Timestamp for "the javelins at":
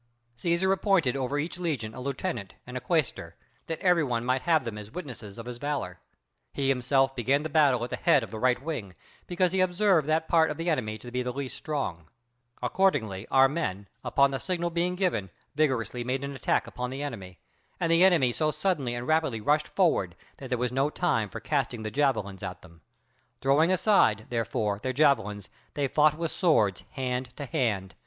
21.83-22.63